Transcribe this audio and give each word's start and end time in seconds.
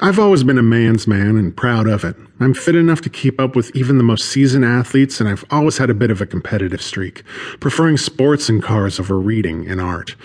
I've 0.00 0.18
always 0.18 0.42
been 0.42 0.58
a 0.58 0.62
man's 0.62 1.06
man 1.06 1.36
and 1.36 1.56
proud 1.56 1.86
of 1.86 2.04
it. 2.04 2.16
I'm 2.40 2.52
fit 2.52 2.74
enough 2.74 3.00
to 3.02 3.08
keep 3.08 3.40
up 3.40 3.54
with 3.54 3.74
even 3.76 3.96
the 3.96 4.02
most 4.02 4.24
seasoned 4.24 4.64
athletes, 4.64 5.20
and 5.20 5.28
I've 5.28 5.44
always 5.50 5.78
had 5.78 5.88
a 5.88 5.94
bit 5.94 6.10
of 6.10 6.20
a 6.20 6.26
competitive 6.26 6.82
streak, 6.82 7.22
preferring 7.60 7.96
sports 7.96 8.48
and 8.48 8.60
cars 8.60 8.98
over 8.98 9.20
reading 9.20 9.68
and 9.68 9.80
art. 9.80 10.16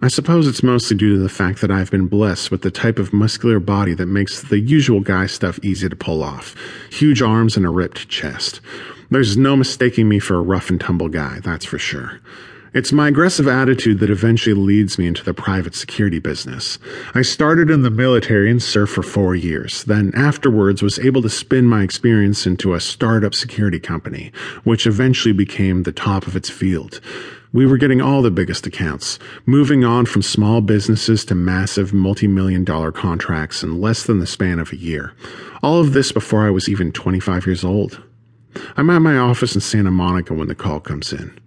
I 0.00 0.08
suppose 0.08 0.46
it's 0.46 0.62
mostly 0.62 0.96
due 0.96 1.16
to 1.16 1.22
the 1.22 1.28
fact 1.28 1.60
that 1.60 1.70
I've 1.70 1.90
been 1.90 2.06
blessed 2.06 2.50
with 2.50 2.62
the 2.62 2.70
type 2.70 2.98
of 2.98 3.12
muscular 3.12 3.60
body 3.60 3.92
that 3.94 4.06
makes 4.06 4.40
the 4.40 4.60
usual 4.60 5.00
guy 5.00 5.26
stuff 5.26 5.58
easy 5.62 5.90
to 5.90 5.96
pull 5.96 6.22
off 6.22 6.54
huge 6.90 7.20
arms 7.20 7.54
and 7.54 7.66
a 7.66 7.70
ripped 7.70 8.08
chest. 8.08 8.62
There's 9.10 9.36
no 9.36 9.56
mistaking 9.56 10.08
me 10.08 10.20
for 10.20 10.36
a 10.36 10.42
rough 10.42 10.70
and 10.70 10.80
tumble 10.80 11.08
guy, 11.08 11.40
that's 11.40 11.66
for 11.66 11.78
sure. 11.78 12.18
It's 12.74 12.92
my 12.92 13.08
aggressive 13.08 13.48
attitude 13.48 13.98
that 14.00 14.10
eventually 14.10 14.54
leads 14.54 14.98
me 14.98 15.06
into 15.06 15.24
the 15.24 15.32
private 15.32 15.74
security 15.74 16.18
business. 16.18 16.78
I 17.14 17.22
started 17.22 17.70
in 17.70 17.80
the 17.80 17.90
military 17.90 18.50
and 18.50 18.62
served 18.62 18.92
for 18.92 19.02
four 19.02 19.34
years, 19.34 19.84
then 19.84 20.12
afterwards 20.14 20.82
was 20.82 20.98
able 20.98 21.22
to 21.22 21.30
spin 21.30 21.66
my 21.66 21.82
experience 21.82 22.46
into 22.46 22.74
a 22.74 22.80
startup 22.80 23.34
security 23.34 23.80
company, 23.80 24.32
which 24.64 24.86
eventually 24.86 25.32
became 25.32 25.82
the 25.82 25.92
top 25.92 26.26
of 26.26 26.36
its 26.36 26.50
field. 26.50 27.00
We 27.54 27.64
were 27.64 27.78
getting 27.78 28.02
all 28.02 28.20
the 28.20 28.30
biggest 28.30 28.66
accounts, 28.66 29.18
moving 29.46 29.82
on 29.82 30.04
from 30.04 30.20
small 30.20 30.60
businesses 30.60 31.24
to 31.24 31.34
massive 31.34 31.94
multi-million 31.94 32.64
dollar 32.64 32.92
contracts 32.92 33.62
in 33.62 33.80
less 33.80 34.02
than 34.02 34.18
the 34.18 34.26
span 34.26 34.58
of 34.58 34.72
a 34.72 34.76
year. 34.76 35.14
All 35.62 35.80
of 35.80 35.94
this 35.94 36.12
before 36.12 36.46
I 36.46 36.50
was 36.50 36.68
even 36.68 36.92
25 36.92 37.46
years 37.46 37.64
old. 37.64 38.02
I'm 38.76 38.90
at 38.90 38.98
my 38.98 39.16
office 39.16 39.54
in 39.54 39.62
Santa 39.62 39.90
Monica 39.90 40.34
when 40.34 40.48
the 40.48 40.54
call 40.54 40.80
comes 40.80 41.14
in. 41.14 41.38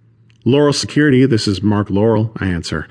Laurel 0.44 0.72
Security, 0.72 1.24
this 1.24 1.46
is 1.46 1.62
Mark 1.62 1.88
Laurel, 1.88 2.32
I 2.38 2.46
answer. 2.46 2.88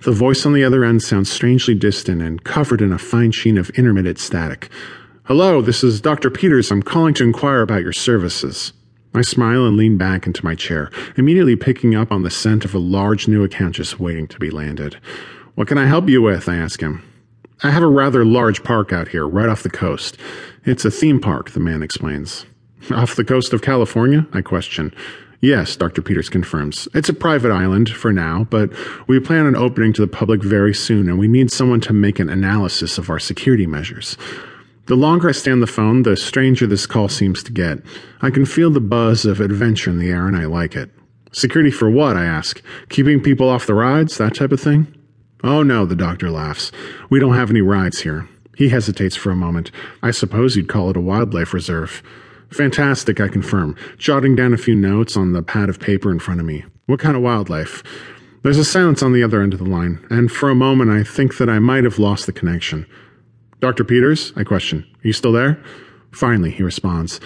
The 0.00 0.12
voice 0.12 0.44
on 0.44 0.52
the 0.52 0.62
other 0.62 0.84
end 0.84 1.02
sounds 1.02 1.32
strangely 1.32 1.74
distant 1.74 2.20
and 2.20 2.44
covered 2.44 2.82
in 2.82 2.92
a 2.92 2.98
fine 2.98 3.32
sheen 3.32 3.56
of 3.56 3.70
intermittent 3.70 4.18
static. 4.18 4.68
Hello, 5.24 5.62
this 5.62 5.82
is 5.82 6.02
Dr. 6.02 6.28
Peters. 6.28 6.70
I'm 6.70 6.82
calling 6.82 7.14
to 7.14 7.24
inquire 7.24 7.62
about 7.62 7.80
your 7.82 7.94
services. 7.94 8.74
I 9.14 9.22
smile 9.22 9.64
and 9.64 9.78
lean 9.78 9.96
back 9.96 10.26
into 10.26 10.44
my 10.44 10.54
chair, 10.54 10.90
immediately 11.16 11.56
picking 11.56 11.94
up 11.94 12.12
on 12.12 12.24
the 12.24 12.30
scent 12.30 12.66
of 12.66 12.74
a 12.74 12.78
large 12.78 13.26
new 13.26 13.42
account 13.42 13.76
just 13.76 13.98
waiting 13.98 14.28
to 14.28 14.38
be 14.38 14.50
landed. 14.50 14.98
What 15.54 15.68
can 15.68 15.78
I 15.78 15.86
help 15.86 16.10
you 16.10 16.20
with? 16.20 16.46
I 16.46 16.56
ask 16.56 16.82
him. 16.82 17.02
I 17.62 17.70
have 17.70 17.82
a 17.82 17.88
rather 17.88 18.22
large 18.22 18.64
park 18.64 18.92
out 18.92 19.08
here, 19.08 19.26
right 19.26 19.48
off 19.48 19.62
the 19.62 19.70
coast. 19.70 20.18
It's 20.66 20.84
a 20.84 20.90
theme 20.90 21.20
park, 21.20 21.52
the 21.52 21.60
man 21.60 21.82
explains. 21.82 22.44
Off 22.90 23.16
the 23.16 23.24
coast 23.24 23.54
of 23.54 23.62
California? 23.62 24.26
I 24.34 24.42
question. 24.42 24.94
Yes, 25.42 25.74
Dr. 25.74 26.02
Peters 26.02 26.28
confirms. 26.28 26.86
It's 26.94 27.08
a 27.08 27.12
private 27.12 27.50
island 27.50 27.88
for 27.88 28.12
now, 28.12 28.46
but 28.48 28.70
we 29.08 29.18
plan 29.18 29.44
on 29.44 29.56
opening 29.56 29.92
to 29.94 30.00
the 30.00 30.06
public 30.06 30.40
very 30.40 30.72
soon, 30.72 31.08
and 31.08 31.18
we 31.18 31.26
need 31.26 31.50
someone 31.50 31.80
to 31.80 31.92
make 31.92 32.20
an 32.20 32.30
analysis 32.30 32.96
of 32.96 33.10
our 33.10 33.18
security 33.18 33.66
measures. 33.66 34.16
The 34.86 34.94
longer 34.94 35.30
I 35.30 35.32
stay 35.32 35.50
on 35.50 35.58
the 35.58 35.66
phone, 35.66 36.04
the 36.04 36.16
stranger 36.16 36.64
this 36.68 36.86
call 36.86 37.08
seems 37.08 37.42
to 37.42 37.52
get. 37.52 37.78
I 38.20 38.30
can 38.30 38.46
feel 38.46 38.70
the 38.70 38.80
buzz 38.80 39.24
of 39.24 39.40
adventure 39.40 39.90
in 39.90 39.98
the 39.98 40.10
air, 40.10 40.28
and 40.28 40.36
I 40.36 40.44
like 40.44 40.76
it. 40.76 40.90
Security 41.32 41.72
for 41.72 41.90
what? 41.90 42.16
I 42.16 42.24
ask. 42.24 42.62
Keeping 42.88 43.20
people 43.20 43.48
off 43.48 43.66
the 43.66 43.74
rides, 43.74 44.18
that 44.18 44.36
type 44.36 44.52
of 44.52 44.60
thing? 44.60 44.94
Oh 45.42 45.64
no, 45.64 45.86
the 45.86 45.96
doctor 45.96 46.30
laughs. 46.30 46.70
We 47.10 47.18
don't 47.18 47.34
have 47.34 47.50
any 47.50 47.62
rides 47.62 48.02
here. 48.02 48.28
He 48.56 48.68
hesitates 48.68 49.16
for 49.16 49.32
a 49.32 49.36
moment. 49.36 49.72
I 50.04 50.12
suppose 50.12 50.54
you'd 50.54 50.68
call 50.68 50.90
it 50.90 50.96
a 50.96 51.00
wildlife 51.00 51.52
reserve. 51.52 52.00
Fantastic, 52.52 53.20
I 53.20 53.28
confirm, 53.28 53.76
jotting 53.96 54.36
down 54.36 54.52
a 54.52 54.58
few 54.58 54.74
notes 54.74 55.16
on 55.16 55.32
the 55.32 55.42
pad 55.42 55.68
of 55.68 55.80
paper 55.80 56.10
in 56.10 56.18
front 56.18 56.38
of 56.40 56.46
me. 56.46 56.64
What 56.86 57.00
kind 57.00 57.16
of 57.16 57.22
wildlife? 57.22 57.82
There's 58.42 58.58
a 58.58 58.64
silence 58.64 59.02
on 59.02 59.12
the 59.12 59.22
other 59.22 59.40
end 59.40 59.54
of 59.54 59.58
the 59.58 59.68
line, 59.68 60.04
and 60.10 60.30
for 60.30 60.50
a 60.50 60.54
moment 60.54 60.90
I 60.90 61.02
think 61.02 61.38
that 61.38 61.48
I 61.48 61.60
might 61.60 61.84
have 61.84 61.98
lost 61.98 62.26
the 62.26 62.32
connection. 62.32 62.86
Dr. 63.60 63.84
Peters? 63.84 64.32
I 64.36 64.44
question. 64.44 64.80
Are 64.80 65.06
you 65.06 65.12
still 65.12 65.32
there? 65.32 65.62
Finally, 66.10 66.50
he 66.50 66.62
responds. 66.62 67.20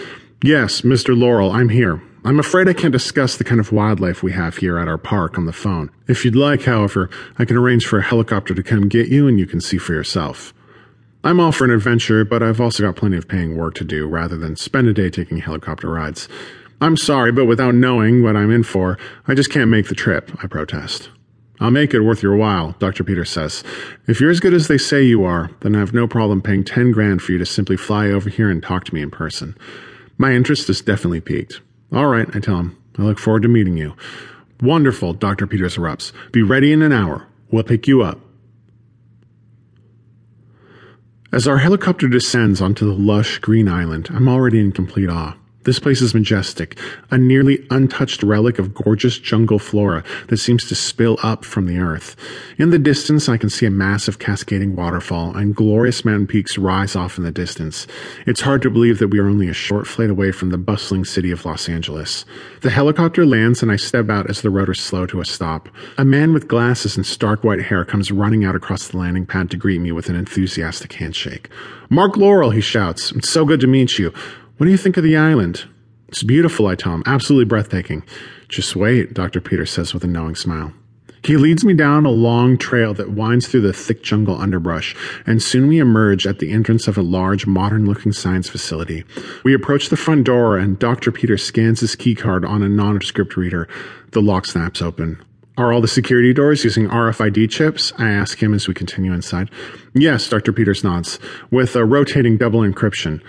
Yes, 0.44 0.82
Mr. 0.82 1.18
Laurel, 1.18 1.50
I'm 1.50 1.70
here. 1.70 2.00
I'm 2.24 2.38
afraid 2.38 2.68
I 2.68 2.72
can't 2.72 2.92
discuss 2.92 3.36
the 3.36 3.44
kind 3.44 3.60
of 3.60 3.72
wildlife 3.72 4.22
we 4.22 4.32
have 4.32 4.58
here 4.58 4.78
at 4.78 4.88
our 4.88 4.98
park 4.98 5.38
on 5.38 5.46
the 5.46 5.52
phone. 5.52 5.90
If 6.06 6.24
you'd 6.24 6.36
like, 6.36 6.62
however, 6.62 7.08
I 7.38 7.44
can 7.44 7.56
arrange 7.56 7.86
for 7.86 7.98
a 7.98 8.02
helicopter 8.02 8.54
to 8.54 8.62
come 8.62 8.88
get 8.88 9.08
you 9.08 9.26
and 9.26 9.38
you 9.38 9.46
can 9.46 9.60
see 9.60 9.78
for 9.78 9.92
yourself. 9.92 10.52
I'm 11.26 11.40
all 11.40 11.50
for 11.50 11.64
an 11.64 11.72
adventure, 11.72 12.24
but 12.24 12.40
I've 12.40 12.60
also 12.60 12.84
got 12.84 12.94
plenty 12.94 13.16
of 13.16 13.26
paying 13.26 13.56
work 13.56 13.74
to 13.74 13.84
do 13.84 14.06
rather 14.06 14.38
than 14.38 14.54
spend 14.54 14.86
a 14.86 14.92
day 14.92 15.10
taking 15.10 15.38
helicopter 15.38 15.90
rides. 15.90 16.28
I'm 16.80 16.96
sorry, 16.96 17.32
but 17.32 17.46
without 17.46 17.74
knowing 17.74 18.22
what 18.22 18.36
I'm 18.36 18.52
in 18.52 18.62
for, 18.62 18.96
I 19.26 19.34
just 19.34 19.50
can't 19.50 19.68
make 19.68 19.88
the 19.88 19.96
trip, 19.96 20.30
I 20.40 20.46
protest. 20.46 21.10
I'll 21.58 21.72
make 21.72 21.92
it 21.94 22.02
worth 22.02 22.22
your 22.22 22.36
while, 22.36 22.76
Dr. 22.78 23.02
Peters 23.02 23.28
says. 23.28 23.64
If 24.06 24.20
you're 24.20 24.30
as 24.30 24.38
good 24.38 24.54
as 24.54 24.68
they 24.68 24.78
say 24.78 25.02
you 25.02 25.24
are, 25.24 25.50
then 25.62 25.74
I 25.74 25.80
have 25.80 25.92
no 25.92 26.06
problem 26.06 26.42
paying 26.42 26.62
10 26.62 26.92
grand 26.92 27.20
for 27.20 27.32
you 27.32 27.38
to 27.38 27.46
simply 27.46 27.76
fly 27.76 28.06
over 28.06 28.30
here 28.30 28.48
and 28.48 28.62
talk 28.62 28.84
to 28.84 28.94
me 28.94 29.02
in 29.02 29.10
person. 29.10 29.58
My 30.18 30.30
interest 30.30 30.70
is 30.70 30.80
definitely 30.80 31.22
piqued. 31.22 31.60
All 31.92 32.06
right, 32.06 32.28
I 32.36 32.38
tell 32.38 32.60
him. 32.60 32.80
I 32.98 33.02
look 33.02 33.18
forward 33.18 33.42
to 33.42 33.48
meeting 33.48 33.76
you. 33.76 33.96
Wonderful, 34.60 35.14
Dr. 35.14 35.48
Peters 35.48 35.76
erupts. 35.76 36.12
Be 36.30 36.44
ready 36.44 36.72
in 36.72 36.82
an 36.82 36.92
hour. 36.92 37.26
We'll 37.50 37.64
pick 37.64 37.88
you 37.88 38.02
up. 38.02 38.20
As 41.36 41.46
our 41.46 41.58
helicopter 41.58 42.08
descends 42.08 42.62
onto 42.62 42.86
the 42.86 42.94
lush 42.94 43.40
green 43.40 43.68
island, 43.68 44.08
I'm 44.10 44.26
already 44.26 44.58
in 44.58 44.72
complete 44.72 45.10
awe. 45.10 45.36
This 45.66 45.80
place 45.80 46.00
is 46.00 46.14
majestic, 46.14 46.78
a 47.10 47.18
nearly 47.18 47.66
untouched 47.72 48.22
relic 48.22 48.60
of 48.60 48.72
gorgeous 48.72 49.18
jungle 49.18 49.58
flora 49.58 50.04
that 50.28 50.36
seems 50.36 50.64
to 50.68 50.76
spill 50.76 51.18
up 51.24 51.44
from 51.44 51.66
the 51.66 51.78
earth. 51.78 52.14
In 52.56 52.70
the 52.70 52.78
distance, 52.78 53.28
I 53.28 53.36
can 53.36 53.50
see 53.50 53.66
a 53.66 53.70
massive 53.70 54.20
cascading 54.20 54.76
waterfall, 54.76 55.36
and 55.36 55.56
glorious 55.56 56.04
mountain 56.04 56.28
peaks 56.28 56.56
rise 56.56 56.94
off 56.94 57.18
in 57.18 57.24
the 57.24 57.32
distance. 57.32 57.88
It's 58.28 58.42
hard 58.42 58.62
to 58.62 58.70
believe 58.70 59.00
that 59.00 59.08
we 59.08 59.18
are 59.18 59.26
only 59.26 59.48
a 59.48 59.52
short 59.52 59.88
flight 59.88 60.08
away 60.08 60.30
from 60.30 60.50
the 60.50 60.56
bustling 60.56 61.04
city 61.04 61.32
of 61.32 61.44
Los 61.44 61.68
Angeles. 61.68 62.24
The 62.60 62.70
helicopter 62.70 63.26
lands, 63.26 63.60
and 63.60 63.72
I 63.72 63.76
step 63.76 64.08
out 64.08 64.30
as 64.30 64.42
the 64.42 64.50
rotors 64.50 64.80
slow 64.80 65.04
to 65.06 65.20
a 65.20 65.24
stop. 65.24 65.68
A 65.98 66.04
man 66.04 66.32
with 66.32 66.46
glasses 66.46 66.96
and 66.96 67.04
stark 67.04 67.42
white 67.42 67.62
hair 67.62 67.84
comes 67.84 68.12
running 68.12 68.44
out 68.44 68.54
across 68.54 68.86
the 68.86 68.98
landing 68.98 69.26
pad 69.26 69.50
to 69.50 69.56
greet 69.56 69.80
me 69.80 69.90
with 69.90 70.08
an 70.08 70.14
enthusiastic 70.14 70.92
handshake. 70.92 71.50
Mark 71.90 72.16
Laurel, 72.16 72.50
he 72.50 72.60
shouts. 72.60 73.10
It's 73.10 73.30
so 73.30 73.44
good 73.44 73.58
to 73.58 73.66
meet 73.66 73.98
you. 73.98 74.14
What 74.56 74.64
do 74.64 74.70
you 74.70 74.78
think 74.78 74.96
of 74.96 75.04
the 75.04 75.18
island? 75.18 75.66
It's 76.08 76.22
beautiful, 76.22 76.66
I 76.66 76.76
tell 76.76 76.94
him. 76.94 77.02
Absolutely 77.04 77.44
breathtaking. 77.44 78.02
Just 78.48 78.74
wait, 78.74 79.12
Dr. 79.12 79.38
Peters 79.40 79.70
says 79.70 79.92
with 79.92 80.02
a 80.02 80.06
knowing 80.06 80.34
smile. 80.34 80.72
He 81.22 81.36
leads 81.36 81.62
me 81.62 81.74
down 81.74 82.06
a 82.06 82.10
long 82.10 82.56
trail 82.56 82.94
that 82.94 83.10
winds 83.10 83.48
through 83.48 83.62
the 83.62 83.74
thick 83.74 84.02
jungle 84.02 84.40
underbrush, 84.40 84.96
and 85.26 85.42
soon 85.42 85.66
we 85.66 85.78
emerge 85.78 86.26
at 86.26 86.38
the 86.38 86.52
entrance 86.52 86.88
of 86.88 86.96
a 86.96 87.02
large, 87.02 87.46
modern 87.46 87.84
looking 87.84 88.12
science 88.12 88.48
facility. 88.48 89.04
We 89.44 89.52
approach 89.52 89.90
the 89.90 89.96
front 89.96 90.24
door, 90.24 90.56
and 90.56 90.78
Dr. 90.78 91.12
Peters 91.12 91.44
scans 91.44 91.80
his 91.80 91.94
keycard 91.94 92.48
on 92.48 92.62
a 92.62 92.68
nondescript 92.68 93.36
reader. 93.36 93.68
The 94.12 94.22
lock 94.22 94.46
snaps 94.46 94.80
open. 94.80 95.22
Are 95.58 95.72
all 95.72 95.82
the 95.82 95.88
security 95.88 96.32
doors 96.32 96.64
using 96.64 96.88
RFID 96.88 97.50
chips? 97.50 97.92
I 97.98 98.08
ask 98.08 98.42
him 98.42 98.54
as 98.54 98.68
we 98.68 98.72
continue 98.72 99.12
inside. 99.12 99.50
Yes, 99.94 100.28
Dr. 100.28 100.52
Peters 100.52 100.84
nods, 100.84 101.18
with 101.50 101.76
a 101.76 101.84
rotating 101.84 102.38
double 102.38 102.60
encryption. 102.60 103.20